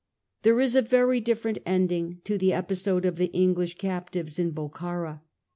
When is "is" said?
0.59-0.73